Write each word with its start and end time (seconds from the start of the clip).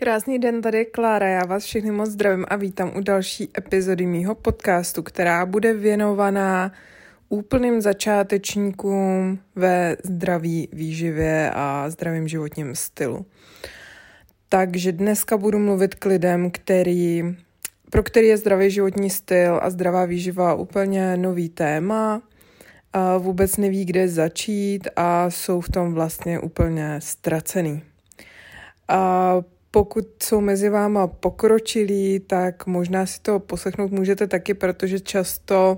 Krásný 0.00 0.38
den, 0.38 0.62
tady 0.62 0.78
je 0.78 0.84
Klára, 0.84 1.28
já 1.28 1.44
vás 1.44 1.64
všechny 1.64 1.90
moc 1.90 2.10
zdravím 2.10 2.44
a 2.48 2.56
vítám 2.56 2.92
u 2.96 3.00
další 3.00 3.50
epizody 3.58 4.06
mýho 4.06 4.34
podcastu, 4.34 5.02
která 5.02 5.46
bude 5.46 5.74
věnovaná 5.74 6.72
úplným 7.28 7.80
začátečníkům 7.80 9.38
ve 9.56 9.96
zdraví 10.04 10.68
výživě 10.72 11.50
a 11.54 11.90
zdravým 11.90 12.28
životním 12.28 12.74
stylu. 12.74 13.26
Takže 14.48 14.92
dneska 14.92 15.36
budu 15.36 15.58
mluvit 15.58 15.94
k 15.94 16.04
lidem, 16.04 16.50
který, 16.50 17.36
pro 17.90 18.02
který 18.02 18.26
je 18.26 18.36
zdravý 18.36 18.70
životní 18.70 19.10
styl 19.10 19.60
a 19.62 19.70
zdravá 19.70 20.04
výživa 20.04 20.54
úplně 20.54 21.16
nový 21.16 21.48
téma, 21.48 22.22
a 22.92 23.16
vůbec 23.18 23.56
neví, 23.56 23.84
kde 23.84 24.08
začít 24.08 24.88
a 24.96 25.30
jsou 25.30 25.60
v 25.60 25.68
tom 25.68 25.94
vlastně 25.94 26.40
úplně 26.40 26.96
ztracený. 26.98 27.82
A 28.88 29.34
pokud 29.70 30.22
jsou 30.22 30.40
mezi 30.40 30.68
váma 30.68 31.06
pokročilí, 31.06 32.20
tak 32.20 32.66
možná 32.66 33.06
si 33.06 33.20
to 33.20 33.38
poslechnout 33.38 33.90
můžete 33.90 34.26
taky, 34.26 34.54
protože 34.54 35.00
často 35.00 35.76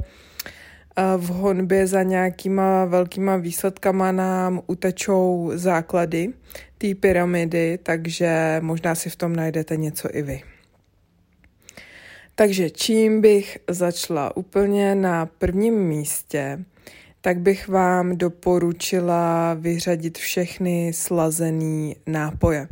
eh, 0.96 1.02
v 1.16 1.27
honbě 1.27 1.87
za 1.87 2.02
nějakýma 2.02 2.84
velkýma 2.84 3.36
výsledkama 3.36 4.12
nám 4.12 4.60
utečou 4.66 5.50
základy 5.55 6.33
té 6.78 6.95
pyramidy, 6.95 7.78
takže 7.83 8.59
možná 8.60 8.95
si 8.95 9.10
v 9.10 9.16
tom 9.16 9.36
najdete 9.36 9.77
něco 9.77 10.09
i 10.12 10.22
vy. 10.22 10.42
Takže 12.34 12.70
čím 12.70 13.20
bych 13.20 13.59
začala 13.70 14.36
úplně 14.36 14.95
na 14.95 15.27
prvním 15.27 15.74
místě, 15.74 16.64
tak 17.20 17.38
bych 17.38 17.69
vám 17.69 18.16
doporučila 18.16 19.55
vyřadit 19.55 20.19
všechny 20.19 20.92
slazený 20.92 21.97
nápoje. 22.06 22.69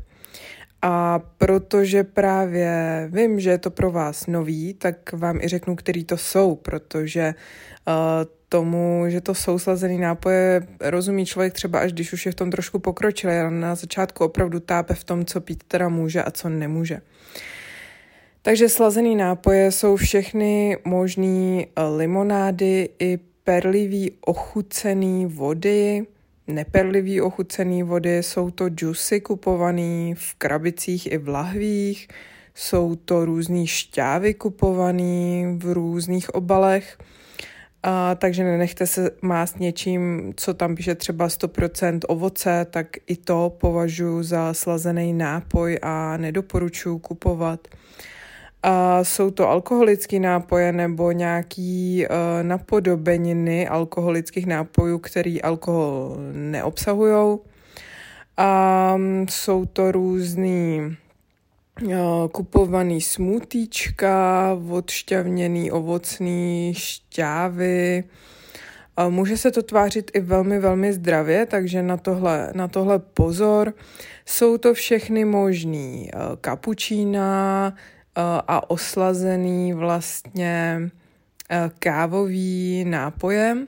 A 0.82 1.18
protože 1.38 2.04
právě 2.04 3.08
vím, 3.12 3.40
že 3.40 3.50
je 3.50 3.58
to 3.58 3.70
pro 3.70 3.90
vás 3.90 4.26
nový, 4.26 4.74
tak 4.74 5.12
vám 5.12 5.40
i 5.40 5.48
řeknu, 5.48 5.76
který 5.76 6.04
to 6.04 6.16
jsou, 6.16 6.54
protože 6.54 7.34
uh, 7.88 7.94
tomu, 8.48 9.04
že 9.08 9.20
to 9.20 9.34
jsou 9.34 9.58
slazený 9.58 9.98
nápoje, 9.98 10.66
rozumí 10.80 11.26
člověk 11.26 11.52
třeba 11.52 11.78
až 11.78 11.92
když 11.92 12.12
už 12.12 12.26
je 12.26 12.32
v 12.32 12.34
tom 12.34 12.50
trošku 12.50 12.78
pokročilý, 12.78 13.32
ale 13.32 13.50
na 13.50 13.74
začátku 13.74 14.24
opravdu 14.24 14.60
tápe 14.60 14.94
v 14.94 15.04
tom, 15.04 15.24
co 15.24 15.40
pít 15.40 15.62
teda 15.68 15.88
může 15.88 16.22
a 16.22 16.30
co 16.30 16.48
nemůže. 16.48 17.00
Takže 18.42 18.68
slazený 18.68 19.16
nápoje 19.16 19.72
jsou 19.72 19.96
všechny 19.96 20.78
možný 20.84 21.66
eh, 21.66 21.82
limonády 21.82 22.88
i 22.98 23.18
perlivý 23.44 24.12
ochucený 24.20 25.26
vody, 25.26 26.06
neperlivý 26.46 27.20
ochucený 27.20 27.82
vody, 27.82 28.22
jsou 28.22 28.50
to 28.50 28.68
džusy 28.68 29.20
kupovaný 29.20 30.14
v 30.18 30.34
krabicích 30.34 31.12
i 31.12 31.18
v 31.18 31.28
lahvích, 31.28 32.08
jsou 32.54 32.94
to 32.94 33.24
různý 33.24 33.66
šťávy 33.66 34.34
kupovaný 34.34 35.44
v 35.58 35.72
různých 35.72 36.34
obalech, 36.34 36.98
a, 37.82 38.14
takže 38.14 38.44
nenechte 38.44 38.86
se 38.86 39.10
mást 39.22 39.60
něčím, 39.60 40.32
co 40.36 40.54
tam 40.54 40.74
píše 40.74 40.94
třeba 40.94 41.28
100% 41.28 41.98
ovoce, 42.08 42.66
tak 42.70 42.86
i 43.06 43.16
to 43.16 43.56
považuji 43.60 44.22
za 44.22 44.54
slazený 44.54 45.12
nápoj 45.12 45.78
a 45.82 46.16
nedoporučuji 46.16 46.98
kupovat. 46.98 47.68
A 48.62 49.04
jsou 49.04 49.30
to 49.30 49.48
alkoholické 49.48 50.18
nápoje 50.18 50.72
nebo 50.72 51.12
nějaký 51.12 52.06
uh, 52.06 52.16
napodobeniny 52.42 53.68
alkoholických 53.68 54.46
nápojů, 54.46 54.98
který 54.98 55.42
alkohol 55.42 56.16
neobsahují. 56.32 57.38
A 58.36 58.92
um, 58.94 59.26
jsou 59.28 59.64
to 59.64 59.92
různý 59.92 60.96
uh, 61.82 61.92
kupovaný 62.32 63.00
smutíčka, 63.00 64.58
odšťavněný 64.70 65.70
ovocný 65.70 66.74
šťávy. 66.76 68.04
Uh, 68.98 69.10
může 69.10 69.36
se 69.36 69.50
to 69.50 69.62
tvářit 69.62 70.10
i 70.14 70.20
velmi, 70.20 70.58
velmi 70.58 70.92
zdravě, 70.92 71.46
takže 71.46 71.82
na 71.82 71.96
tohle, 71.96 72.52
na 72.54 72.68
tohle 72.68 72.98
pozor. 72.98 73.74
Jsou 74.26 74.58
to 74.58 74.74
všechny 74.74 75.24
možný 75.24 76.10
uh, 76.14 76.20
kapučína, 76.40 77.74
a 78.48 78.70
oslazený 78.70 79.72
vlastně 79.72 80.90
kávový 81.78 82.84
nápojem. 82.84 83.66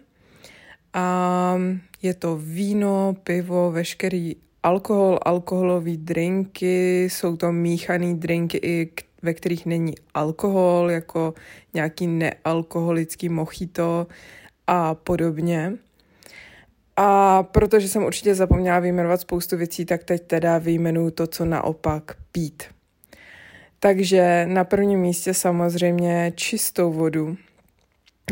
A 0.95 1.57
je 2.03 2.15
to 2.15 2.37
víno, 2.37 3.17
pivo, 3.25 3.71
veškerý 3.71 4.37
alkohol, 4.63 5.19
alkoholový 5.23 5.97
drinky, 5.97 7.05
jsou 7.05 7.37
to 7.37 7.53
míchaný 7.53 8.19
drinky, 8.19 8.61
i 8.63 8.93
ve 9.23 9.35
kterých 9.35 9.67
není 9.67 9.95
alkohol, 10.15 10.91
jako 10.91 11.35
nějaký 11.75 12.07
nealkoholický 12.07 13.29
mochito 13.29 14.07
a 14.67 14.95
podobně. 14.95 15.73
A 16.97 17.43
protože 17.43 17.89
jsem 17.89 18.05
určitě 18.05 18.35
zapomněla 18.35 18.79
vyjmenovat 18.79 19.21
spoustu 19.21 19.57
věcí, 19.57 19.85
tak 19.85 20.05
teď 20.05 20.23
teda 20.27 20.59
vyjmenuju 20.59 21.11
to, 21.11 21.27
co 21.27 21.45
naopak 21.45 22.17
pít. 22.33 22.63
Takže 23.85 24.47
na 24.47 24.65
prvním 24.65 25.01
místě 25.01 25.35
samozřejmě 25.35 26.33
čistou 26.37 26.93
vodu. 26.93 27.37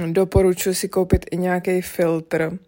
Doporučuji 0.06 0.75
si 0.75 0.88
koupit 0.88 1.27
i 1.31 1.37
nějaký 1.37 1.83
filtr 1.83 2.59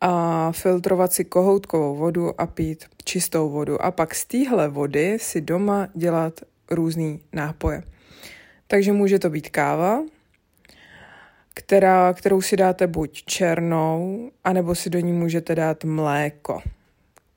a 0.00 0.52
filtrovat 0.52 1.12
si 1.12 1.24
kohoutkovou 1.24 1.96
vodu 1.96 2.40
a 2.40 2.46
pít 2.46 2.84
čistou 3.04 3.50
vodu. 3.50 3.82
A 3.82 3.90
pak 3.90 4.14
z 4.14 4.24
téhle 4.24 4.68
vody 4.68 5.18
si 5.20 5.40
doma 5.40 5.88
dělat 5.94 6.40
různý 6.70 7.20
nápoje. 7.32 7.82
Takže 8.66 8.92
může 8.92 9.18
to 9.18 9.30
být 9.30 9.48
káva, 9.50 10.02
která, 11.54 12.12
kterou 12.12 12.42
si 12.42 12.56
dáte 12.56 12.86
buď 12.86 13.24
černou, 13.24 14.30
anebo 14.44 14.74
si 14.74 14.90
do 14.90 15.00
ní 15.00 15.12
můžete 15.12 15.54
dát 15.54 15.84
mléko. 15.84 16.62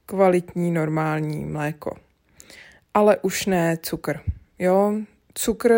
Kvalitní, 0.05 0.71
normální 0.71 1.45
mléko. 1.45 1.97
Ale 2.93 3.17
už 3.17 3.45
ne 3.45 3.77
cukr. 3.81 4.19
Jo, 4.59 4.93
cukr 5.33 5.73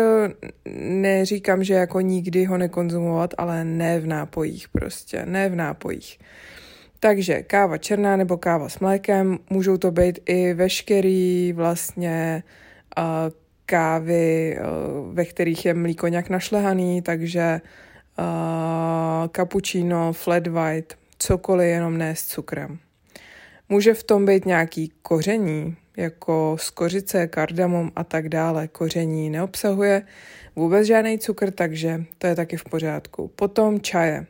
neříkám, 0.80 1.64
že 1.64 1.74
jako 1.74 2.00
nikdy 2.00 2.44
ho 2.44 2.58
nekonzumovat, 2.58 3.34
ale 3.38 3.64
ne 3.64 4.00
v 4.00 4.06
nápojích 4.06 4.68
prostě, 4.68 5.26
ne 5.26 5.48
v 5.48 5.54
nápojích. 5.54 6.18
Takže 7.00 7.42
káva 7.42 7.78
černá 7.78 8.16
nebo 8.16 8.36
káva 8.36 8.68
s 8.68 8.78
mlékem, 8.78 9.38
můžou 9.50 9.76
to 9.76 9.90
být 9.90 10.18
i 10.26 10.54
veškerý 10.54 11.52
vlastně 11.52 12.42
uh, 12.98 13.04
kávy, 13.66 14.58
uh, 14.58 15.14
ve 15.14 15.24
kterých 15.24 15.66
je 15.66 15.74
mlíko 15.74 16.08
nějak 16.08 16.28
našlehaný, 16.28 17.02
takže 17.02 17.60
uh, 18.18 19.28
cappuccino, 19.36 20.12
flat 20.12 20.46
white, 20.46 20.94
cokoliv 21.18 21.68
jenom 21.68 21.98
ne 21.98 22.16
s 22.16 22.26
cukrem. 22.26 22.78
Může 23.68 23.94
v 23.94 24.02
tom 24.02 24.26
být 24.26 24.46
nějaký 24.46 24.92
koření, 25.02 25.76
jako 25.98 26.56
skořice, 26.60 27.26
kardamom 27.26 27.90
a 27.96 28.04
tak 28.04 28.28
dále. 28.28 28.68
Koření 28.68 29.30
neobsahuje 29.30 30.02
vůbec 30.56 30.86
žádný 30.86 31.18
cukr, 31.18 31.50
takže 31.50 32.04
to 32.18 32.26
je 32.26 32.34
taky 32.34 32.56
v 32.56 32.64
pořádku. 32.64 33.28
Potom 33.36 33.80
čaje. 33.80 34.26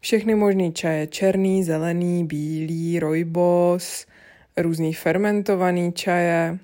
Všechny 0.00 0.34
možný 0.34 0.72
čaje, 0.72 1.06
černý, 1.06 1.64
zelený, 1.64 2.24
bílý, 2.24 2.98
rojbos, 2.98 4.06
různý 4.56 4.94
fermentovaný 4.94 5.92
čaje, 5.92 6.58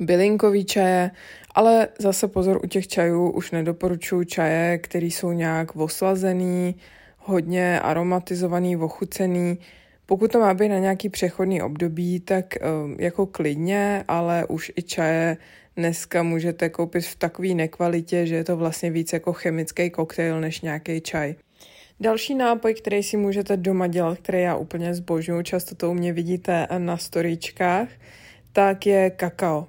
bylinkový 0.00 0.64
čaje, 0.64 1.10
ale 1.54 1.88
zase 1.98 2.28
pozor, 2.28 2.60
u 2.64 2.66
těch 2.66 2.88
čajů 2.88 3.30
už 3.30 3.50
nedoporučuju 3.50 4.24
čaje, 4.24 4.78
které 4.78 5.06
jsou 5.06 5.32
nějak 5.32 5.76
oslazený, 5.76 6.74
hodně 7.18 7.80
aromatizovaný, 7.80 8.76
ochucený, 8.76 9.58
pokud 10.06 10.32
to 10.32 10.40
má 10.40 10.54
být 10.54 10.68
na 10.68 10.78
nějaký 10.78 11.08
přechodný 11.08 11.62
období, 11.62 12.20
tak 12.20 12.54
um, 12.84 12.96
jako 13.00 13.26
klidně, 13.26 14.04
ale 14.08 14.46
už 14.46 14.72
i 14.76 14.82
čaje 14.82 15.36
dneska 15.76 16.22
můžete 16.22 16.68
koupit 16.68 17.04
v 17.04 17.16
takové 17.16 17.48
nekvalitě, 17.48 18.26
že 18.26 18.34
je 18.34 18.44
to 18.44 18.56
vlastně 18.56 18.90
víc 18.90 19.12
jako 19.12 19.32
chemický 19.32 19.90
koktejl 19.90 20.40
než 20.40 20.60
nějaký 20.60 21.00
čaj. 21.00 21.34
Další 22.00 22.34
nápoj, 22.34 22.74
který 22.74 23.02
si 23.02 23.16
můžete 23.16 23.56
doma 23.56 23.86
dělat, 23.86 24.18
který 24.18 24.42
já 24.42 24.56
úplně 24.56 24.94
zbožňuji, 24.94 25.42
často 25.42 25.74
to 25.74 25.90
u 25.90 25.94
mě 25.94 26.12
vidíte 26.12 26.66
na 26.78 26.96
storíčkách, 26.96 27.88
tak 28.52 28.86
je 28.86 29.10
kakao. 29.10 29.66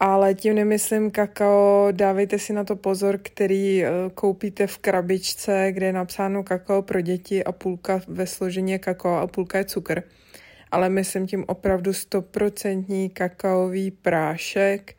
Ale 0.00 0.34
tím 0.34 0.54
nemyslím 0.54 1.10
kakao, 1.10 1.88
dávejte 1.90 2.38
si 2.38 2.52
na 2.52 2.64
to 2.64 2.76
pozor, 2.76 3.18
který 3.22 3.84
eh, 3.84 3.90
koupíte 4.14 4.66
v 4.66 4.78
krabičce, 4.78 5.72
kde 5.72 5.86
je 5.86 5.92
napsáno 5.92 6.42
kakao 6.42 6.82
pro 6.82 7.00
děti 7.00 7.44
a 7.44 7.52
půlka 7.52 8.00
ve 8.08 8.26
složení 8.26 8.72
je 8.72 8.78
kakao 8.78 9.14
a 9.14 9.26
půlka 9.26 9.58
je 9.58 9.64
cukr. 9.64 10.02
Ale 10.70 10.88
myslím 10.88 11.26
tím 11.26 11.44
opravdu 11.46 11.92
stoprocentní 11.92 13.10
kakaový 13.10 13.90
prášek, 13.90 14.96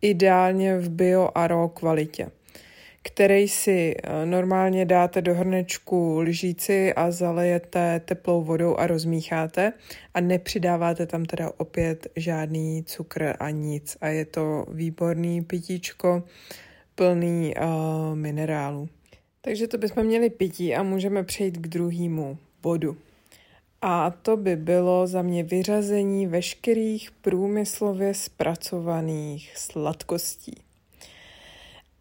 ideálně 0.00 0.78
v 0.78 0.88
bio 0.88 1.30
a 1.34 1.46
raw 1.46 1.68
kvalitě. 1.68 2.30
Který 3.06 3.48
si 3.48 3.94
eh, 3.96 4.26
normálně 4.26 4.84
dáte 4.84 5.22
do 5.22 5.34
hrnečku 5.34 6.20
lžíci 6.20 6.94
a 6.94 7.10
zalejete 7.10 8.00
teplou 8.04 8.42
vodou 8.42 8.76
a 8.76 8.86
rozmícháte 8.86 9.72
a 10.14 10.20
nepřidáváte 10.20 11.06
tam 11.06 11.24
teda 11.24 11.52
opět 11.56 12.06
žádný 12.16 12.84
cukr 12.84 13.34
a 13.40 13.50
nic 13.50 13.96
a 14.00 14.08
je 14.08 14.24
to 14.24 14.64
výborný 14.68 15.42
pitíčko 15.42 16.22
plný 16.94 17.54
uh, 17.56 18.16
minerálů. 18.16 18.88
Takže 19.40 19.68
to 19.68 19.78
bychom 19.78 20.04
měli 20.04 20.30
pití 20.30 20.74
a 20.74 20.82
můžeme 20.82 21.22
přejít 21.22 21.58
k 21.58 21.68
druhému 21.68 22.38
bodu. 22.62 22.96
A 23.82 24.10
to 24.10 24.36
by 24.36 24.56
bylo 24.56 25.06
za 25.06 25.22
mě 25.22 25.42
vyřazení 25.42 26.26
veškerých 26.26 27.10
průmyslově 27.10 28.14
zpracovaných 28.14 29.52
sladkostí. 29.56 30.65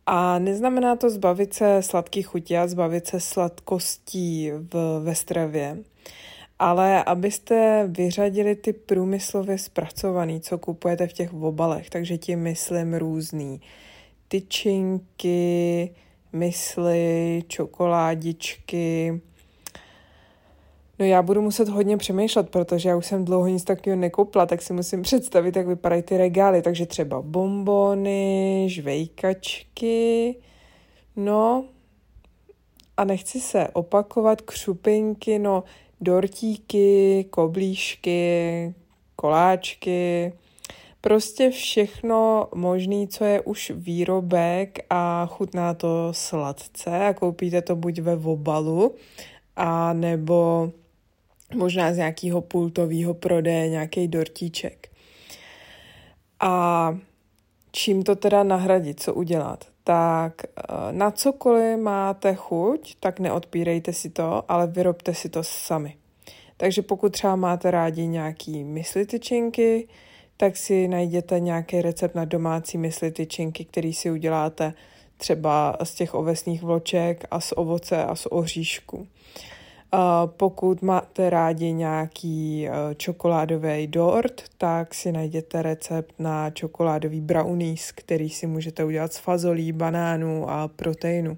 A 0.07 0.39
neznamená 0.39 0.95
to 0.95 1.09
zbavit 1.09 1.53
se 1.53 1.81
sladkých 1.81 2.27
chutí 2.27 2.57
a 2.57 2.67
zbavit 2.67 3.07
se 3.07 3.19
sladkostí 3.19 4.51
v, 4.51 4.99
ve 5.03 5.15
stravě, 5.15 5.77
ale 6.59 7.03
abyste 7.03 7.87
vyřadili 7.87 8.55
ty 8.55 8.73
průmyslově 8.73 9.57
zpracovaný, 9.57 10.41
co 10.41 10.57
kupujete 10.57 11.07
v 11.07 11.13
těch 11.13 11.33
obalech, 11.33 11.89
takže 11.89 12.17
tím 12.17 12.39
myslím 12.39 12.93
různý 12.93 13.61
tyčinky, 14.27 15.89
mysli, 16.33 17.43
čokoládičky, 17.47 19.21
No 20.99 21.05
já 21.05 21.21
budu 21.21 21.41
muset 21.41 21.69
hodně 21.69 21.97
přemýšlet, 21.97 22.49
protože 22.49 22.89
já 22.89 22.95
už 22.95 23.05
jsem 23.05 23.25
dlouho 23.25 23.47
nic 23.47 23.63
takového 23.63 24.01
nekoupila, 24.01 24.45
tak 24.45 24.61
si 24.61 24.73
musím 24.73 25.01
představit, 25.01 25.55
jak 25.55 25.67
vypadají 25.67 26.01
ty 26.01 26.17
regály. 26.17 26.61
Takže 26.61 26.85
třeba 26.85 27.21
bombony, 27.21 28.65
žvejkačky, 28.69 30.35
no 31.15 31.65
a 32.97 33.03
nechci 33.03 33.39
se 33.39 33.67
opakovat, 33.73 34.41
křupinky, 34.41 35.39
no 35.39 35.63
dortíky, 36.01 37.25
koblížky, 37.29 38.73
koláčky, 39.15 40.33
prostě 41.01 41.49
všechno 41.49 42.47
možné, 42.55 43.07
co 43.07 43.25
je 43.25 43.41
už 43.41 43.71
výrobek 43.75 44.79
a 44.89 45.25
chutná 45.25 45.73
to 45.73 46.07
sladce 46.11 47.05
a 47.05 47.13
koupíte 47.13 47.61
to 47.61 47.75
buď 47.75 47.99
ve 47.99 48.15
obalu, 48.15 48.95
a 49.55 49.93
nebo 49.93 50.71
možná 51.53 51.93
z 51.93 51.97
nějakého 51.97 52.41
pultového 52.41 53.13
prodeje, 53.13 53.69
nějaký 53.69 54.07
dortíček. 54.07 54.89
A 56.39 56.97
čím 57.71 58.03
to 58.03 58.15
teda 58.15 58.43
nahradit, 58.43 58.99
co 58.99 59.13
udělat? 59.13 59.65
Tak 59.83 60.33
eh, 60.43 60.63
na 60.91 61.11
cokoliv 61.11 61.79
máte 61.79 62.35
chuť, 62.35 62.95
tak 62.99 63.19
neodpírejte 63.19 63.93
si 63.93 64.09
to, 64.09 64.51
ale 64.51 64.67
vyrobte 64.67 65.13
si 65.13 65.29
to 65.29 65.43
sami. 65.43 65.95
Takže 66.57 66.81
pokud 66.81 67.11
třeba 67.11 67.35
máte 67.35 67.71
rádi 67.71 68.07
nějaký 68.07 68.63
mysli 68.63 69.05
tyčinky, 69.05 69.87
tak 70.37 70.57
si 70.57 70.87
najděte 70.87 71.39
nějaký 71.39 71.81
recept 71.81 72.15
na 72.15 72.25
domácí 72.25 72.77
mysli 72.77 73.11
tyčinky, 73.11 73.65
který 73.65 73.93
si 73.93 74.11
uděláte 74.11 74.73
třeba 75.17 75.77
z 75.83 75.93
těch 75.93 76.13
ovesných 76.13 76.63
vloček 76.63 77.25
a 77.31 77.39
z 77.39 77.53
ovoce 77.55 78.03
a 78.03 78.15
z 78.15 78.27
oříšku. 78.29 79.07
Pokud 80.25 80.81
máte 80.81 81.29
rádi 81.29 81.73
nějaký 81.73 82.67
eh, 82.67 82.95
čokoládový 82.95 83.87
dort, 83.87 84.43
tak 84.57 84.93
si 84.93 85.11
najděte 85.11 85.61
recept 85.61 86.13
na 86.19 86.49
čokoládový 86.49 87.21
brownies, 87.21 87.91
který 87.91 88.29
si 88.29 88.47
můžete 88.47 88.85
udělat 88.85 89.13
z 89.13 89.17
fazolí, 89.17 89.71
banánů 89.71 90.49
a 90.49 90.67
proteinu. 90.67 91.37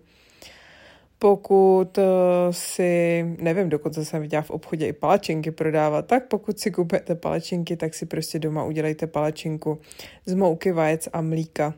Pokud 1.20 1.98
eh, 1.98 2.04
si, 2.52 3.24
nevím, 3.40 3.70
dokonce 3.70 4.06
jsem 4.06 4.22
viděla 4.22 4.42
v 4.42 4.52
obchodě 4.52 4.88
i 4.88 4.94
palačinky 4.94 5.52
prodávat, 5.52 6.06
tak 6.06 6.28
pokud 6.28 6.60
si 6.60 6.72
kupujete 6.72 7.16
palačinky, 7.16 7.78
tak 7.78 7.94
si 7.94 8.06
prostě 8.06 8.40
doma 8.40 8.64
udělejte 8.64 9.08
palačinku 9.08 9.80
z 10.26 10.34
mouky, 10.34 10.72
vajec 10.72 11.10
a 11.14 11.22
mlíka. 11.22 11.74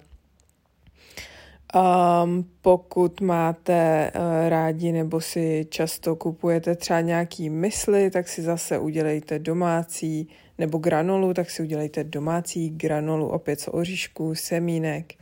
Um, 1.75 2.45
pokud 2.61 3.21
máte 3.21 4.11
uh, 4.15 4.49
rádi 4.49 4.91
nebo 4.91 5.21
si 5.21 5.67
často 5.69 6.15
kupujete 6.15 6.75
třeba 6.75 7.01
nějaký 7.01 7.49
mysli, 7.49 8.11
tak 8.11 8.27
si 8.27 8.41
zase 8.41 8.79
udělejte 8.79 9.39
domácí, 9.39 10.27
nebo 10.57 10.77
granolu, 10.77 11.33
tak 11.33 11.49
si 11.49 11.63
udělejte 11.63 12.03
domácí 12.03 12.69
granolu 12.69 13.27
opět 13.27 13.59
z 13.59 13.69
oříšku, 13.71 14.35
semínek 14.35 15.13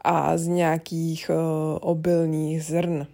a 0.00 0.36
z 0.36 0.46
nějakých 0.46 1.30
uh, 1.30 1.78
obilných 1.80 2.64
zrn. 2.64 3.06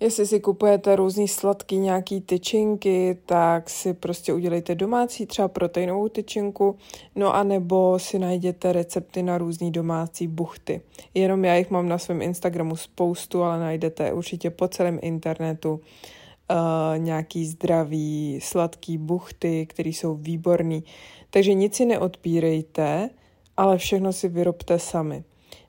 Jestli 0.00 0.26
si 0.26 0.40
kupujete 0.40 0.96
různý 0.96 1.28
sladký 1.28 1.78
nějaký 1.78 2.20
tyčinky, 2.20 3.18
tak 3.26 3.70
si 3.70 3.94
prostě 3.94 4.32
udělejte 4.32 4.74
domácí 4.74 5.26
třeba 5.26 5.48
proteinovou 5.48 6.08
tyčinku, 6.08 6.76
no 7.14 7.34
a 7.34 7.42
nebo 7.42 7.98
si 7.98 8.18
najděte 8.18 8.72
recepty 8.72 9.22
na 9.22 9.38
různé 9.38 9.70
domácí 9.70 10.26
buchty. 10.26 10.80
Jenom 11.14 11.44
já 11.44 11.54
jich 11.54 11.70
mám 11.70 11.88
na 11.88 11.98
svém 11.98 12.22
Instagramu 12.22 12.76
spoustu, 12.76 13.42
ale 13.42 13.60
najdete 13.60 14.12
určitě 14.12 14.50
po 14.50 14.68
celém 14.68 14.98
internetu 15.02 15.72
uh, 15.72 15.78
nějaký 16.98 17.46
zdravý, 17.46 18.40
sladký 18.42 18.98
buchty, 18.98 19.66
které 19.66 19.90
jsou 19.90 20.14
výborný. 20.14 20.84
Takže 21.30 21.54
nic 21.54 21.74
si 21.74 21.84
neodpírejte, 21.86 23.10
ale 23.56 23.78
všechno 23.78 24.12
si 24.12 24.28
vyrobte 24.28 24.78
sami. 24.78 25.24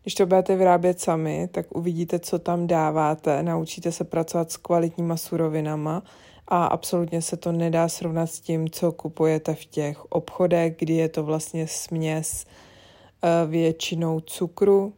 Když 0.07 0.15
to 0.15 0.25
budete 0.25 0.55
vyrábět 0.55 0.99
sami, 0.99 1.49
tak 1.51 1.75
uvidíte, 1.75 2.19
co 2.19 2.39
tam 2.39 2.67
dáváte, 2.67 3.43
naučíte 3.43 3.91
se 3.91 4.03
pracovat 4.03 4.51
s 4.51 4.57
kvalitníma 4.57 5.17
surovinama 5.17 6.03
a 6.47 6.65
absolutně 6.65 7.21
se 7.21 7.37
to 7.37 7.51
nedá 7.51 7.89
srovnat 7.89 8.27
s 8.27 8.39
tím, 8.39 8.69
co 8.69 8.91
kupujete 8.91 9.55
v 9.55 9.65
těch 9.65 10.05
obchodech, 10.05 10.75
kdy 10.77 10.93
je 10.93 11.09
to 11.09 11.23
vlastně 11.23 11.67
směs 11.67 12.45
eh, 12.45 13.47
většinou 13.47 14.19
cukru, 14.19 14.93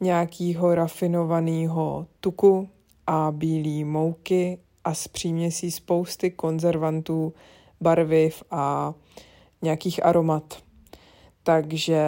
nějakého 0.00 0.74
rafinovaného 0.74 2.06
tuku 2.20 2.68
a 3.06 3.32
bílé 3.32 3.84
mouky 3.84 4.58
a 4.84 4.94
s 4.94 5.08
příměsí 5.08 5.70
spousty 5.70 6.30
konzervantů, 6.30 7.32
barviv 7.80 8.42
a 8.50 8.94
nějakých 9.62 10.06
aromat. 10.06 10.62
Takže 11.42 12.02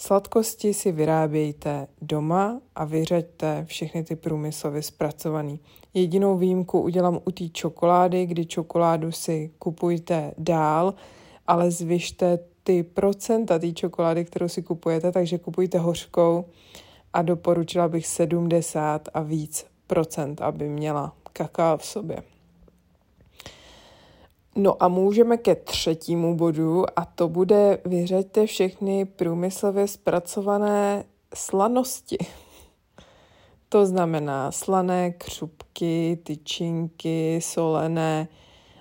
Sladkosti 0.00 0.74
si 0.74 0.92
vyrábějte 0.92 1.86
doma 2.02 2.60
a 2.74 2.84
vyřaďte 2.84 3.64
všechny 3.68 4.04
ty 4.04 4.16
průmyslově 4.16 4.82
zpracované. 4.82 5.56
Jedinou 5.94 6.38
výjimku 6.38 6.80
udělám 6.80 7.20
u 7.24 7.30
té 7.30 7.48
čokolády, 7.48 8.26
kdy 8.26 8.46
čokoládu 8.46 9.12
si 9.12 9.50
kupujte 9.58 10.34
dál, 10.38 10.94
ale 11.46 11.70
zvyšte 11.70 12.38
ty 12.62 12.82
procenta 12.82 13.58
té 13.58 13.72
čokolády, 13.72 14.24
kterou 14.24 14.48
si 14.48 14.62
kupujete, 14.62 15.12
takže 15.12 15.38
kupujte 15.38 15.78
hořkou 15.78 16.44
a 17.12 17.22
doporučila 17.22 17.88
bych 17.88 18.06
70 18.06 19.08
a 19.14 19.20
víc 19.20 19.66
procent, 19.86 20.40
aby 20.42 20.68
měla 20.68 21.14
kakao 21.32 21.76
v 21.78 21.86
sobě. 21.86 22.22
No 24.56 24.82
a 24.82 24.88
můžeme 24.88 25.36
ke 25.36 25.54
třetímu 25.54 26.36
bodu 26.36 26.84
a 26.96 27.04
to 27.04 27.28
bude 27.28 27.78
vyřaďte 27.84 28.46
všechny 28.46 29.04
průmyslově 29.04 29.88
zpracované 29.88 31.04
slanosti. 31.34 32.18
To 33.68 33.86
znamená 33.86 34.52
slané 34.52 35.10
křupky, 35.10 36.18
tyčinky, 36.22 37.38
solené 37.42 38.28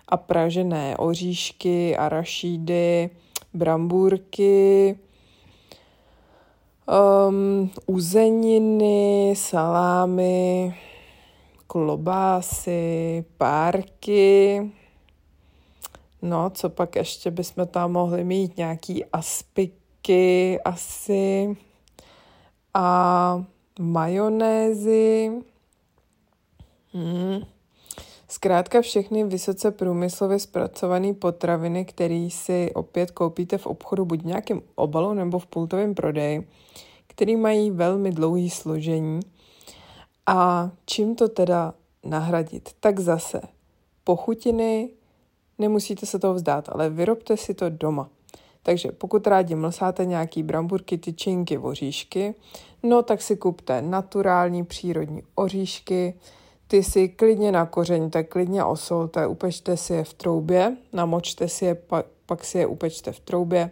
a 0.07 0.17
pražené 0.17 0.97
oříšky, 0.97 1.97
arašídy, 1.97 3.09
brambůrky, 3.53 4.99
um, 7.27 7.71
uzeniny, 7.85 9.33
salámy, 9.37 10.75
klobásy, 11.67 13.25
párky, 13.37 14.71
No, 16.21 16.49
co 16.49 16.69
pak 16.69 16.95
ještě 16.95 17.31
bychom 17.31 17.67
tam 17.67 17.91
mohli 17.91 18.23
mít? 18.23 18.57
Nějaký 18.57 19.05
aspiky 19.05 20.59
asi 20.65 21.57
a 22.73 23.43
majonézy. 23.79 25.31
Hmm. 26.93 27.41
Zkrátka 28.27 28.81
všechny 28.81 29.23
vysoce 29.23 29.71
průmyslově 29.71 30.39
zpracované 30.39 31.13
potraviny, 31.13 31.85
které 31.85 32.27
si 32.31 32.71
opět 32.73 33.11
koupíte 33.11 33.57
v 33.57 33.65
obchodu 33.65 34.05
buď 34.05 34.21
v 34.21 34.25
nějakém 34.25 34.61
obalu 34.75 35.13
nebo 35.13 35.39
v 35.39 35.47
pultovém 35.47 35.95
prodeji, 35.95 36.47
který 37.07 37.35
mají 37.35 37.71
velmi 37.71 38.11
dlouhý 38.11 38.49
složení. 38.49 39.19
A 40.25 40.71
čím 40.85 41.15
to 41.15 41.29
teda 41.29 41.73
nahradit? 42.03 42.69
Tak 42.79 42.99
zase 42.99 43.41
pochutiny, 44.03 44.89
Nemusíte 45.59 46.05
se 46.05 46.19
toho 46.19 46.33
vzdát, 46.33 46.69
ale 46.71 46.89
vyrobte 46.89 47.37
si 47.37 47.53
to 47.53 47.69
doma. 47.69 48.09
Takže 48.63 48.91
pokud 48.91 49.27
rádi 49.27 49.55
mlsáte 49.55 50.05
nějaký 50.05 50.43
bramburky, 50.43 50.97
tyčinky, 50.97 51.57
oříšky, 51.57 52.35
no 52.83 53.03
tak 53.03 53.21
si 53.21 53.37
kupte 53.37 53.81
naturální 53.81 54.65
přírodní 54.65 55.23
oříšky, 55.35 56.13
ty 56.67 56.83
si 56.83 57.09
klidně 57.09 57.51
nakořeňte, 57.51 58.23
klidně 58.23 58.63
osolte, 58.63 59.27
upečte 59.27 59.77
si 59.77 59.93
je 59.93 60.03
v 60.03 60.13
troubě, 60.13 60.77
namočte 60.93 61.47
si 61.47 61.65
je, 61.65 61.75
pak, 61.75 62.05
pak 62.25 62.45
si 62.45 62.57
je 62.57 62.67
upečte 62.67 63.11
v 63.11 63.19
troubě. 63.19 63.71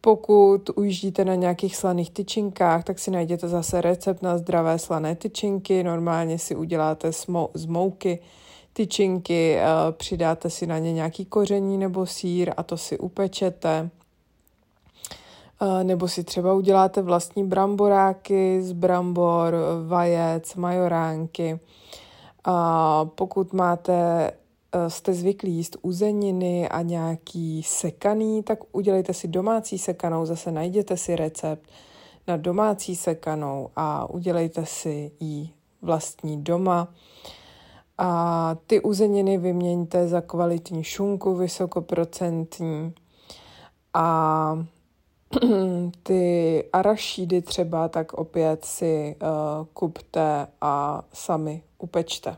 Pokud 0.00 0.70
ujíždíte 0.74 1.24
na 1.24 1.34
nějakých 1.34 1.76
slaných 1.76 2.10
tyčinkách, 2.10 2.84
tak 2.84 2.98
si 2.98 3.10
najděte 3.10 3.48
zase 3.48 3.80
recept 3.80 4.22
na 4.22 4.38
zdravé 4.38 4.78
slané 4.78 5.16
tyčinky. 5.16 5.84
Normálně 5.84 6.38
si 6.38 6.56
uděláte 6.56 7.12
z 7.54 7.66
mouky 7.66 8.18
tyčinky, 8.72 9.56
eh, 9.56 9.64
přidáte 9.92 10.50
si 10.50 10.66
na 10.66 10.78
ně 10.78 10.92
nějaký 10.92 11.24
koření 11.24 11.78
nebo 11.78 12.06
sír 12.06 12.52
a 12.56 12.62
to 12.62 12.76
si 12.76 12.98
upečete. 12.98 13.90
Eh, 15.62 15.84
nebo 15.84 16.08
si 16.08 16.24
třeba 16.24 16.54
uděláte 16.54 17.02
vlastní 17.02 17.44
bramboráky 17.44 18.62
z 18.62 18.72
brambor, 18.72 19.54
vajec, 19.86 20.54
majoránky. 20.54 21.60
A 22.44 23.04
pokud 23.04 23.52
máte, 23.52 24.30
eh, 24.72 24.90
jste 24.90 25.14
zvyklí 25.14 25.52
jíst 25.52 25.76
uzeniny 25.82 26.68
a 26.68 26.82
nějaký 26.82 27.62
sekaný, 27.62 28.42
tak 28.42 28.58
udělejte 28.72 29.14
si 29.14 29.28
domácí 29.28 29.78
sekanou, 29.78 30.26
zase 30.26 30.52
najděte 30.52 30.96
si 30.96 31.16
recept 31.16 31.68
na 32.28 32.36
domácí 32.36 32.96
sekanou 32.96 33.68
a 33.76 34.10
udělejte 34.10 34.66
si 34.66 35.12
ji 35.20 35.50
vlastní 35.82 36.42
doma. 36.42 36.88
A 37.98 38.56
ty 38.66 38.80
uzeniny 38.80 39.38
vyměňte 39.38 40.08
za 40.08 40.20
kvalitní 40.20 40.84
šunku 40.84 41.34
vysokoprocentní 41.34 42.94
a 43.94 44.58
ty 46.02 46.64
arašídy 46.72 47.42
třeba, 47.42 47.88
tak 47.88 48.12
opět 48.12 48.64
si 48.64 49.16
uh, 49.22 49.66
kupte 49.72 50.46
a 50.60 51.02
sami 51.12 51.62
upečte. 51.78 52.36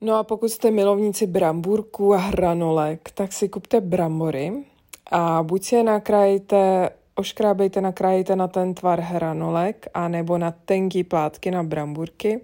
No 0.00 0.14
a 0.14 0.22
pokud 0.22 0.48
jste 0.48 0.70
milovníci 0.70 1.26
brambůrků 1.26 2.14
a 2.14 2.16
hranolek, 2.16 3.10
tak 3.14 3.32
si 3.32 3.48
kupte 3.48 3.80
brambory 3.80 4.64
a 5.10 5.42
buď 5.42 5.64
si 5.64 5.74
je 5.74 5.82
nakrájte, 5.82 6.90
oškrábejte, 7.14 7.80
nakrájte 7.80 8.36
na 8.36 8.48
ten 8.48 8.74
tvar 8.74 9.00
hranolek, 9.00 9.86
anebo 9.94 10.38
na 10.38 10.50
tenký 10.50 11.04
plátky 11.04 11.50
na 11.50 11.62
brambůrky 11.62 12.40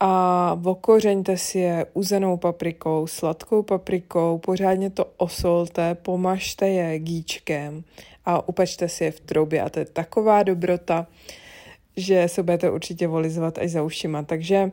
a 0.00 0.60
okořeňte 0.64 1.36
si 1.36 1.58
je 1.58 1.86
uzenou 1.94 2.36
paprikou, 2.36 3.06
sladkou 3.06 3.62
paprikou, 3.62 4.38
pořádně 4.38 4.90
to 4.90 5.04
osolte, 5.16 5.94
pomažte 5.94 6.68
je 6.68 6.98
gíčkem 6.98 7.84
a 8.24 8.48
upečte 8.48 8.88
si 8.88 9.04
je 9.04 9.10
v 9.10 9.20
troubě 9.20 9.62
a 9.62 9.68
to 9.68 9.78
je 9.78 9.84
taková 9.84 10.42
dobrota, 10.42 11.06
že 11.96 12.28
se 12.28 12.42
budete 12.42 12.70
určitě 12.70 13.08
volizovat 13.08 13.58
až 13.58 13.70
za 13.70 13.82
ušima. 13.82 14.22
Takže 14.22 14.70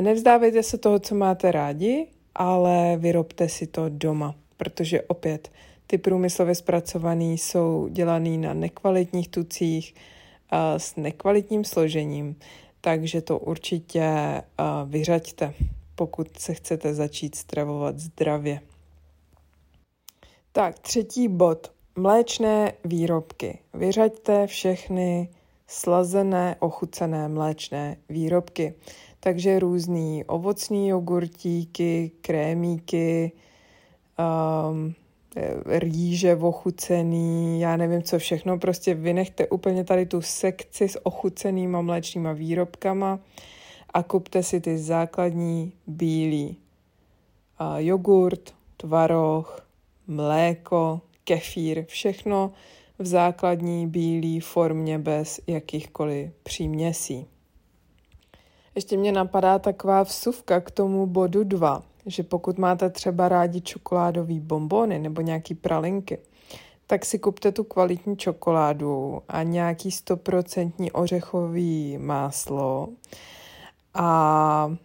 nevzdávejte 0.00 0.62
se 0.62 0.78
toho, 0.78 0.98
co 0.98 1.14
máte 1.14 1.52
rádi, 1.52 2.06
ale 2.34 2.96
vyrobte 2.96 3.48
si 3.48 3.66
to 3.66 3.84
doma, 3.88 4.34
protože 4.56 5.02
opět 5.02 5.50
ty 5.86 5.98
průmyslově 5.98 6.54
zpracované 6.54 7.24
jsou 7.24 7.88
dělaný 7.90 8.38
na 8.38 8.54
nekvalitních 8.54 9.28
tucích 9.28 9.94
a 10.50 10.78
s 10.78 10.96
nekvalitním 10.96 11.64
složením, 11.64 12.36
takže 12.86 13.20
to 13.20 13.38
určitě 13.38 14.12
vyřaďte, 14.84 15.54
pokud 15.94 16.38
se 16.38 16.54
chcete 16.54 16.94
začít 16.94 17.34
stravovat 17.34 17.98
zdravě. 17.98 18.60
Tak, 20.52 20.78
třetí 20.78 21.28
bod. 21.28 21.72
Mléčné 21.96 22.72
výrobky. 22.84 23.58
Vyřaďte 23.74 24.46
všechny 24.46 25.28
slazené, 25.66 26.56
ochucené 26.58 27.28
mléčné 27.28 27.96
výrobky. 28.08 28.74
Takže 29.20 29.58
různý 29.58 30.24
ovocný 30.24 30.88
jogurtíky, 30.88 32.10
krémíky, 32.20 33.32
um, 34.70 34.94
rýže 35.66 36.36
ochucený, 36.36 37.60
já 37.60 37.76
nevím 37.76 38.02
co 38.02 38.18
všechno, 38.18 38.58
prostě 38.58 38.94
vynechte 38.94 39.48
úplně 39.48 39.84
tady 39.84 40.06
tu 40.06 40.22
sekci 40.22 40.88
s 40.88 41.06
ochucenýma 41.06 41.80
mléčnýma 41.80 42.32
výrobkama 42.32 43.18
a 43.94 44.02
kupte 44.02 44.42
si 44.42 44.60
ty 44.60 44.78
základní 44.78 45.72
bílý 45.86 46.56
uh, 47.60 47.76
jogurt, 47.76 48.54
tvaroh, 48.76 49.66
mléko, 50.06 51.00
kefír, 51.24 51.84
všechno 51.84 52.52
v 52.98 53.06
základní 53.06 53.86
bílé 53.86 54.40
formě 54.40 54.98
bez 54.98 55.40
jakýchkoliv 55.46 56.30
příměsí. 56.42 57.26
Ještě 58.74 58.96
mě 58.96 59.12
napadá 59.12 59.58
taková 59.58 60.02
vsuvka 60.02 60.60
k 60.60 60.70
tomu 60.70 61.06
bodu 61.06 61.44
2, 61.44 61.82
že 62.06 62.22
pokud 62.22 62.58
máte 62.58 62.90
třeba 62.90 63.28
rádi 63.28 63.60
čokoládové 63.60 64.40
bombony 64.40 64.98
nebo 64.98 65.20
nějaký 65.20 65.54
pralinky, 65.54 66.18
tak 66.86 67.04
si 67.04 67.18
kupte 67.18 67.52
tu 67.52 67.64
kvalitní 67.64 68.16
čokoládu 68.16 69.22
a 69.28 69.42
nějaký 69.42 69.90
stoprocentní 69.90 70.92
ořechový 70.92 71.98
máslo 71.98 72.88
a 73.94 74.76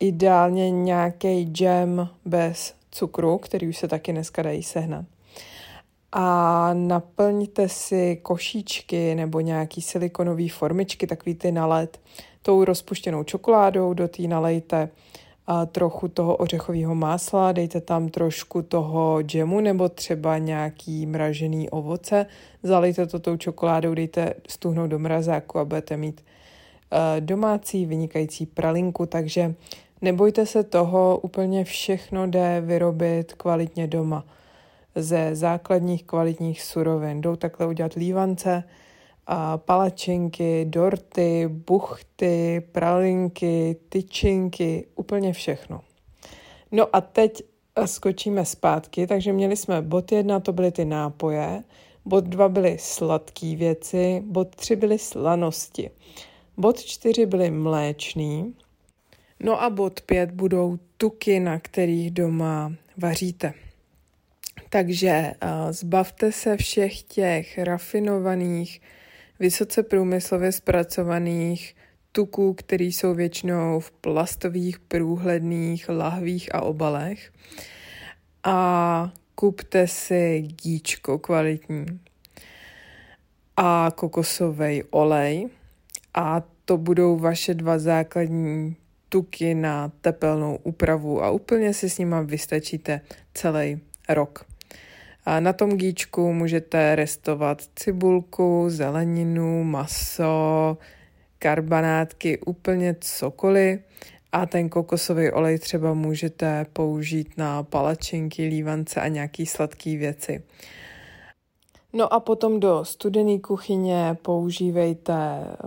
ideálně 0.00 0.70
nějaký 0.70 1.42
džem 1.42 2.08
bez 2.24 2.74
cukru, 2.90 3.38
který 3.38 3.68
už 3.68 3.78
se 3.78 3.88
taky 3.88 4.12
dneska 4.12 4.42
dají 4.42 4.62
sehnat. 4.62 5.04
A 6.12 6.70
naplňte 6.74 7.68
si 7.68 8.16
košíčky 8.22 9.14
nebo 9.14 9.40
nějaký 9.40 9.82
silikonové 9.82 10.48
formičky, 10.48 11.06
takový 11.06 11.34
ty 11.34 11.52
na 11.52 11.66
led, 11.66 12.00
tou 12.42 12.64
rozpuštěnou 12.64 13.24
čokoládou, 13.24 13.94
do 13.94 14.08
té 14.08 14.22
nalejte 14.22 14.88
a 15.46 15.66
trochu 15.66 16.08
toho 16.08 16.36
ořechového 16.36 16.94
másla, 16.94 17.52
dejte 17.52 17.80
tam 17.80 18.08
trošku 18.08 18.62
toho 18.62 19.22
džemu 19.22 19.60
nebo 19.60 19.88
třeba 19.88 20.38
nějaký 20.38 21.06
mražený 21.06 21.70
ovoce, 21.70 22.26
zalejte 22.62 23.06
to 23.06 23.18
tou 23.18 23.36
čokoládou, 23.36 23.94
dejte 23.94 24.34
stuhnout 24.48 24.90
do 24.90 24.98
mrazáku 24.98 25.58
a 25.58 25.64
budete 25.64 25.96
mít 25.96 26.24
uh, 26.92 26.98
domácí 27.20 27.86
vynikající 27.86 28.46
pralinku, 28.46 29.06
takže 29.06 29.54
nebojte 30.02 30.46
se 30.46 30.62
toho, 30.62 31.18
úplně 31.22 31.64
všechno 31.64 32.26
jde 32.26 32.62
vyrobit 32.66 33.32
kvalitně 33.32 33.86
doma. 33.86 34.24
Ze 34.96 35.34
základních 35.34 36.04
kvalitních 36.04 36.62
surovin. 36.62 37.20
Jdou 37.20 37.36
takhle 37.36 37.66
udělat 37.66 37.92
lívance, 37.94 38.64
palačinky, 39.56 40.64
dorty, 40.64 41.48
buchty, 41.48 42.62
pralinky, 42.72 43.76
tyčinky, 43.88 44.86
úplně 44.94 45.32
všechno. 45.32 45.80
No 46.72 46.96
a 46.96 47.00
teď 47.00 47.42
skočíme 47.84 48.44
zpátky, 48.44 49.06
takže 49.06 49.32
měli 49.32 49.56
jsme 49.56 49.82
bod 49.82 50.12
jedna, 50.12 50.40
to 50.40 50.52
byly 50.52 50.72
ty 50.72 50.84
nápoje, 50.84 51.62
bod 52.04 52.24
dva 52.24 52.48
byly 52.48 52.76
sladké 52.78 53.56
věci, 53.56 54.22
bod 54.26 54.56
tři 54.56 54.76
byly 54.76 54.98
slanosti, 54.98 55.90
bod 56.56 56.80
čtyři 56.80 57.26
byly 57.26 57.50
mléčný, 57.50 58.54
no 59.40 59.62
a 59.62 59.70
bod 59.70 60.00
pět 60.00 60.30
budou 60.30 60.78
tuky, 60.96 61.40
na 61.40 61.58
kterých 61.58 62.10
doma 62.10 62.72
vaříte. 62.96 63.52
Takže 64.70 65.34
uh, 65.42 65.72
zbavte 65.72 66.32
se 66.32 66.56
všech 66.56 67.02
těch 67.02 67.58
rafinovaných, 67.58 68.80
vysoce 69.38 69.82
průmyslově 69.82 70.52
zpracovaných 70.52 71.76
tuků, 72.12 72.54
které 72.54 72.84
jsou 72.84 73.14
většinou 73.14 73.80
v 73.80 73.90
plastových, 73.90 74.78
průhledných 74.78 75.88
lahvích 75.88 76.54
a 76.54 76.62
obalech. 76.62 77.32
A 78.44 79.12
kupte 79.34 79.86
si 79.86 80.40
gíčko 80.40 81.18
kvalitní 81.18 81.86
a 83.56 83.90
kokosový 83.94 84.82
olej 84.90 85.48
a 86.14 86.42
to 86.64 86.76
budou 86.76 87.18
vaše 87.18 87.54
dva 87.54 87.78
základní 87.78 88.76
tuky 89.08 89.54
na 89.54 89.92
tepelnou 90.00 90.56
úpravu 90.62 91.22
a 91.22 91.30
úplně 91.30 91.74
si 91.74 91.90
s 91.90 91.98
nima 91.98 92.20
vystačíte 92.20 93.00
celý 93.34 93.80
rok. 94.08 94.44
A 95.24 95.40
na 95.40 95.52
tom 95.52 95.70
gíčku 95.70 96.32
můžete 96.32 96.94
restovat 96.94 97.62
cibulku, 97.76 98.64
zeleninu, 98.68 99.64
maso, 99.64 100.76
karbanátky, 101.38 102.38
úplně 102.38 102.96
cokoliv. 103.00 103.80
A 104.32 104.46
ten 104.46 104.68
kokosový 104.68 105.30
olej 105.30 105.58
třeba 105.58 105.94
můžete 105.94 106.66
použít 106.72 107.28
na 107.36 107.62
palačinky, 107.62 108.46
lívance 108.46 109.00
a 109.00 109.08
nějaký 109.08 109.46
sladké 109.46 109.96
věci. 109.96 110.42
No 111.92 112.12
a 112.12 112.20
potom 112.20 112.60
do 112.60 112.84
studené 112.84 113.38
kuchyně 113.38 114.16
používejte 114.22 115.14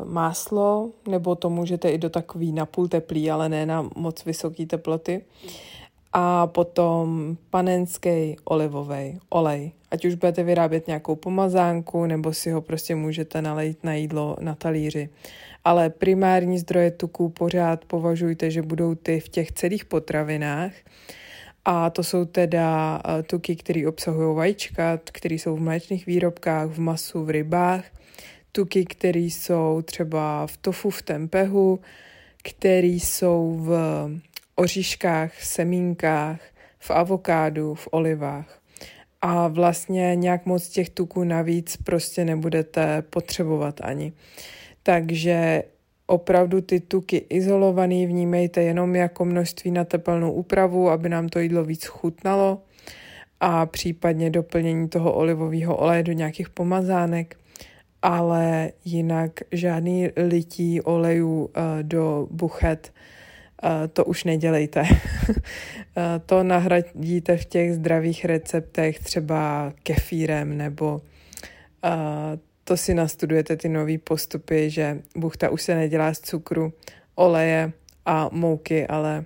máslo, 0.03 0.91
nebo 1.07 1.35
to 1.35 1.49
můžete 1.49 1.89
i 1.89 1.97
do 1.97 2.09
takový 2.09 2.51
napůl 2.51 2.87
teplý, 2.87 3.31
ale 3.31 3.49
ne 3.49 3.65
na 3.65 3.89
moc 3.95 4.25
vysoké 4.25 4.65
teploty. 4.65 5.25
A 6.13 6.47
potom 6.47 7.37
panenský 7.49 8.35
olivový 8.43 9.19
olej. 9.29 9.71
Ať 9.91 10.05
už 10.05 10.15
budete 10.15 10.43
vyrábět 10.43 10.87
nějakou 10.87 11.15
pomazánku, 11.15 12.05
nebo 12.05 12.33
si 12.33 12.51
ho 12.51 12.61
prostě 12.61 12.95
můžete 12.95 13.41
nalejt 13.41 13.83
na 13.83 13.93
jídlo 13.93 14.35
na 14.39 14.55
talíři. 14.55 15.09
Ale 15.63 15.89
primární 15.89 16.59
zdroje 16.59 16.91
tuků 16.91 17.29
pořád 17.29 17.85
považujte, 17.85 18.51
že 18.51 18.61
budou 18.61 18.95
ty 18.95 19.19
v 19.19 19.29
těch 19.29 19.51
celých 19.51 19.85
potravinách. 19.85 20.71
A 21.65 21.89
to 21.89 22.03
jsou 22.03 22.25
teda 22.25 23.01
eh, 23.05 23.23
tuky, 23.23 23.55
které 23.55 23.87
obsahují 23.87 24.35
vajíčka, 24.35 24.99
které 25.03 25.35
jsou 25.35 25.55
v 25.55 25.59
mléčných 25.59 26.05
výrobkách, 26.05 26.69
v 26.69 26.79
masu, 26.79 27.25
v 27.25 27.29
rybách. 27.29 27.83
Tuky, 28.51 28.85
které 28.85 29.19
jsou 29.19 29.81
třeba 29.85 30.47
v 30.47 30.57
tofu, 30.57 30.89
v 30.89 31.01
tempehu, 31.01 31.79
které 32.43 32.87
jsou 32.87 33.57
v 33.59 33.71
oříškách, 34.59 35.43
semínkách, 35.43 36.39
v 36.79 36.91
avokádu, 36.91 37.75
v 37.75 37.87
olivách. 37.91 38.59
A 39.21 39.47
vlastně 39.47 40.15
nějak 40.15 40.45
moc 40.45 40.69
těch 40.69 40.89
tuků 40.89 41.23
navíc 41.23 41.77
prostě 41.77 42.25
nebudete 42.25 43.01
potřebovat 43.01 43.81
ani. 43.83 44.13
Takže 44.83 45.63
opravdu 46.07 46.61
ty 46.61 46.79
tuky 46.79 47.17
izolovaný 47.29 48.05
vnímejte 48.05 48.61
jenom 48.61 48.95
jako 48.95 49.25
množství 49.25 49.71
na 49.71 49.83
teplnou 49.83 50.31
úpravu, 50.31 50.89
aby 50.89 51.09
nám 51.09 51.29
to 51.29 51.39
jídlo 51.39 51.63
víc 51.63 51.85
chutnalo 51.85 52.61
a 53.39 53.65
případně 53.65 54.29
doplnění 54.29 54.89
toho 54.89 55.13
olivového 55.13 55.77
oleje 55.77 56.03
do 56.03 56.11
nějakých 56.11 56.49
pomazánek, 56.49 57.37
ale 58.01 58.71
jinak 58.85 59.31
žádný 59.51 60.09
lití 60.17 60.81
olejů 60.81 61.45
uh, 61.45 61.51
do 61.81 62.27
buchet 62.31 62.93
to 63.93 64.05
už 64.05 64.23
nedělejte. 64.23 64.83
to 66.25 66.43
nahradíte 66.43 67.37
v 67.37 67.45
těch 67.45 67.73
zdravých 67.73 68.25
receptech 68.25 68.99
třeba 68.99 69.73
kefírem 69.83 70.57
nebo 70.57 71.01
to 72.63 72.77
si 72.77 72.93
nastudujete 72.93 73.57
ty 73.57 73.69
nové 73.69 73.97
postupy, 73.97 74.69
že 74.69 75.01
buchta 75.15 75.49
už 75.49 75.61
se 75.61 75.75
nedělá 75.75 76.13
z 76.13 76.19
cukru, 76.19 76.73
oleje 77.15 77.71
a 78.05 78.29
mouky, 78.31 78.87
ale 78.87 79.25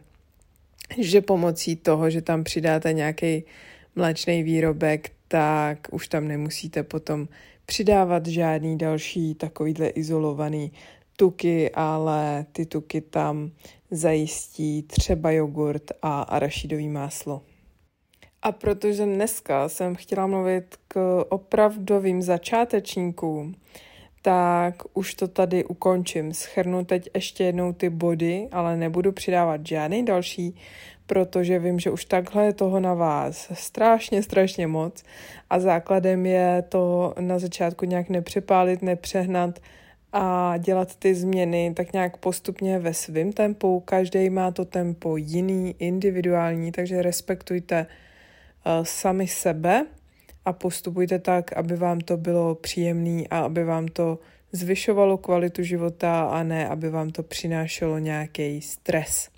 že 0.97 1.21
pomocí 1.21 1.75
toho, 1.75 2.09
že 2.09 2.21
tam 2.21 2.43
přidáte 2.43 2.93
nějaký 2.93 3.43
mléčný 3.95 4.43
výrobek, 4.43 5.11
tak 5.27 5.87
už 5.91 6.07
tam 6.07 6.27
nemusíte 6.27 6.83
potom 6.83 7.27
přidávat 7.65 8.27
žádný 8.27 8.77
další 8.77 9.35
takovýhle 9.35 9.87
izolovaný 9.87 10.71
tuky, 11.17 11.71
ale 11.71 12.45
ty 12.51 12.65
tuky 12.65 13.01
tam 13.01 13.51
zajistí 13.91 14.83
třeba 14.83 15.31
jogurt 15.31 15.91
a 16.01 16.21
arašidový 16.21 16.89
máslo. 16.89 17.41
A 18.41 18.51
protože 18.51 19.05
dneska 19.05 19.69
jsem 19.69 19.95
chtěla 19.95 20.27
mluvit 20.27 20.75
k 20.87 21.25
opravdovým 21.29 22.21
začátečníkům, 22.21 23.55
tak 24.21 24.75
už 24.93 25.13
to 25.13 25.27
tady 25.27 25.65
ukončím. 25.65 26.33
Schrnu 26.33 26.85
teď 26.85 27.09
ještě 27.15 27.43
jednou 27.43 27.73
ty 27.73 27.89
body, 27.89 28.47
ale 28.51 28.77
nebudu 28.77 29.11
přidávat 29.11 29.67
žádný 29.67 30.05
další, 30.05 30.55
protože 31.05 31.59
vím, 31.59 31.79
že 31.79 31.91
už 31.91 32.05
takhle 32.05 32.45
je 32.45 32.53
toho 32.53 32.79
na 32.79 32.93
vás 32.93 33.51
strašně, 33.53 34.23
strašně 34.23 34.67
moc 34.67 35.03
a 35.49 35.59
základem 35.59 36.25
je 36.25 36.63
to 36.69 37.13
na 37.19 37.39
začátku 37.39 37.85
nějak 37.85 38.09
nepřepálit, 38.09 38.81
nepřehnat, 38.81 39.59
a 40.13 40.57
dělat 40.57 40.95
ty 40.95 41.15
změny 41.15 41.73
tak 41.75 41.93
nějak 41.93 42.17
postupně 42.17 42.79
ve 42.79 42.93
svém 42.93 43.33
tempu. 43.33 43.79
Každý 43.79 44.29
má 44.29 44.51
to 44.51 44.65
tempo 44.65 45.17
jiný, 45.17 45.75
individuální, 45.79 46.71
takže 46.71 47.01
respektujte 47.01 47.85
uh, 47.85 48.85
sami 48.85 49.27
sebe 49.27 49.85
a 50.45 50.53
postupujte 50.53 51.19
tak, 51.19 51.53
aby 51.53 51.75
vám 51.75 51.99
to 51.99 52.17
bylo 52.17 52.55
příjemné 52.55 53.23
a 53.29 53.39
aby 53.39 53.63
vám 53.63 53.87
to 53.87 54.19
zvyšovalo 54.51 55.17
kvalitu 55.17 55.63
života 55.63 56.23
a 56.23 56.43
ne, 56.43 56.67
aby 56.67 56.89
vám 56.89 57.09
to 57.09 57.23
přinášelo 57.23 57.99
nějaký 57.99 58.61
stres. 58.61 59.29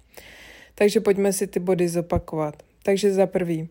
Takže 0.75 0.99
pojďme 0.99 1.33
si 1.33 1.47
ty 1.47 1.59
body 1.59 1.89
zopakovat. 1.89 2.63
Takže 2.83 3.13
za 3.13 3.27
prvý, 3.27 3.69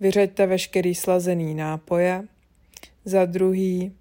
vyřaďte 0.00 0.46
veškerý 0.46 0.94
slazený 0.94 1.54
nápoje. 1.54 2.24
Za 3.04 3.24
druhý, 3.24 3.92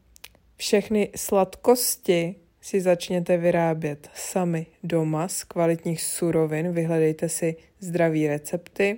všechny 0.57 1.09
sladkosti 1.15 2.35
si 2.61 2.81
začněte 2.81 3.37
vyrábět 3.37 4.09
sami 4.15 4.65
doma 4.83 5.27
z 5.27 5.43
kvalitních 5.43 6.01
surovin, 6.01 6.71
vyhledejte 6.71 7.29
si 7.29 7.55
zdraví 7.79 8.27
recepty. 8.27 8.97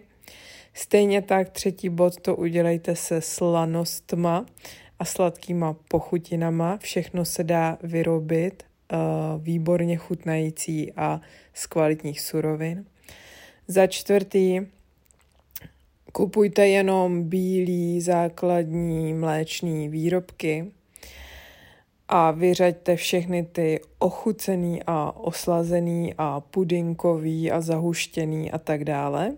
Stejně 0.74 1.22
tak 1.22 1.50
třetí 1.50 1.90
bod 1.90 2.22
to 2.22 2.36
udělejte 2.36 2.96
se 2.96 3.22
slanostma 3.22 4.46
a 5.00 5.06
sladkýma 5.06 5.76
pochutinama. 5.88 6.78
Všechno 6.78 7.26
se 7.26 7.44
dá 7.44 7.78
vyrobit 7.84 8.64
uh, 8.64 9.00
výborně 9.44 9.98
chutnající 9.98 10.94
a 10.94 11.22
z 11.54 11.68
kvalitních 11.68 12.22
surovin. 12.22 12.86
Za 13.68 13.88
čtvrtý, 13.88 14.62
kupujte 16.12 16.68
jenom 16.68 17.24
bílý 17.24 18.02
základní 18.02 19.14
mléčný 19.14 19.90
výrobky, 19.90 20.72
a 22.16 22.32
vyřaďte 22.32 22.96
všechny 22.96 23.44
ty 23.44 23.80
ochucený 24.00 24.84
a 24.88 25.12
oslazený 25.12 26.14
a 26.18 26.40
pudinkový 26.40 27.52
a 27.52 27.62
zahuštěný 27.62 28.52
a 28.52 28.58
tak 28.58 28.84
dále. 28.84 29.32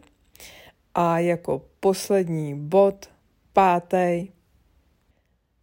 A 0.96 1.20
jako 1.20 1.62
poslední 1.80 2.60
bod, 2.60 3.10
pátý, 3.54 4.28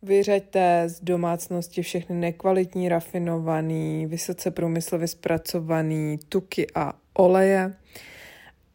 vyřaďte 0.02 0.84
z 0.86 1.00
domácnosti 1.00 1.82
všechny 1.82 2.16
nekvalitní, 2.16 2.88
rafinovaný, 2.88 4.06
vysoce 4.06 4.50
průmyslově 4.50 5.08
zpracovaný 5.08 6.18
tuky 6.28 6.66
a 6.74 6.92
oleje 7.14 7.74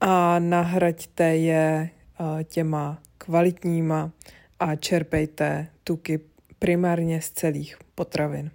a 0.02 0.40
nahraďte 0.40 1.36
je 1.36 1.90
těma 2.44 3.02
kvalitníma 3.18 4.12
a 4.60 4.76
čerpejte 4.76 5.68
tuky 5.84 6.20
primárně 6.60 7.22
z 7.22 7.30
celých 7.30 7.78
potravin. 7.96 8.52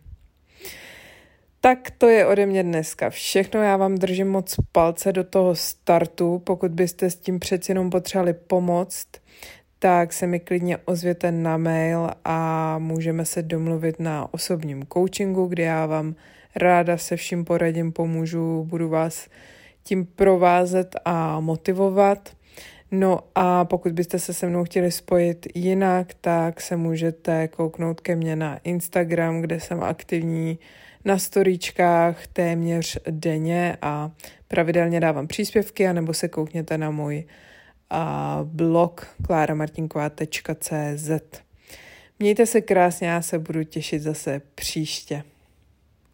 Tak 1.61 1.91
to 1.99 2.09
je 2.09 2.27
ode 2.27 2.47
mě 2.47 2.63
dneska 2.63 3.11
všechno. 3.11 3.63
Já 3.63 3.77
vám 3.77 3.95
držím 3.95 4.29
moc 4.31 4.57
palce 4.73 5.13
do 5.13 5.25
toho 5.25 5.55
startu. 5.55 6.39
Pokud 6.45 6.71
byste 6.71 7.11
s 7.11 7.17
tím 7.17 7.39
přeci 7.39 7.71
jenom 7.71 7.91
potřebovali 7.91 8.33
pomoct, 8.33 9.09
tak 9.79 10.13
se 10.13 10.27
mi 10.27 10.41
klidně 10.41 10.77
ozvěte 10.77 11.33
na 11.33 11.57
mail 11.57 12.11
a 12.25 12.79
můžeme 12.79 13.25
se 13.25 13.43
domluvit 13.43 14.01
na 14.01 14.35
osobním 14.35 14.87
coachingu, 14.93 15.47
kde 15.47 15.63
já 15.63 15.87
vám 15.87 16.15
ráda 16.57 16.99
se 16.99 17.17
vším 17.17 17.45
poradím, 17.45 17.93
pomůžu, 17.93 18.65
budu 18.65 18.89
vás 18.89 19.29
tím 19.83 20.07
provázet 20.07 20.97
a 21.05 21.41
motivovat. 21.41 22.37
No 22.95 23.19
a 23.35 23.65
pokud 23.65 23.93
byste 23.93 24.19
se 24.19 24.35
se 24.35 24.47
mnou 24.47 24.65
chtěli 24.65 24.91
spojit 24.91 25.47
jinak, 25.55 26.15
tak 26.21 26.61
se 26.61 26.77
můžete 26.77 27.49
kouknout 27.49 28.01
ke 28.01 28.17
mně 28.17 28.37
na 28.37 28.59
Instagram, 28.65 29.41
kde 29.41 29.61
jsem 29.61 29.83
aktivní 29.83 30.59
na 31.05 31.19
storíčkách 31.19 32.27
téměř 32.27 32.99
denně 33.11 33.77
a 33.83 34.11
pravidelně 34.49 35.01
dávám 35.01 35.27
příspěvky, 35.27 35.89
anebo 35.89 36.15
se 36.15 36.29
koukněte 36.29 36.79
na 36.79 36.91
můj 36.91 37.25
blog 38.45 39.07
klaramartinková.cz 39.27 41.11
Mějte 42.19 42.47
se 42.47 42.61
krásně, 42.61 43.09
já 43.09 43.23
se 43.23 43.39
budu 43.39 43.65
těšit 43.65 44.03
zase 44.03 44.43
příště. 44.55 45.23